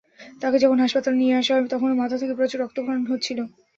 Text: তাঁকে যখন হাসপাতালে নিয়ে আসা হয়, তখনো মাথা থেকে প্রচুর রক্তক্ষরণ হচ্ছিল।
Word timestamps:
তাঁকে 0.41 0.57
যখন 0.63 0.77
হাসপাতালে 0.79 1.17
নিয়ে 1.17 1.37
আসা 1.39 1.51
হয়, 1.53 1.71
তখনো 1.73 1.93
মাথা 1.95 2.15
থেকে 2.21 2.33
প্রচুর 2.39 2.59
রক্তক্ষরণ 2.61 3.03
হচ্ছিল। 3.11 3.39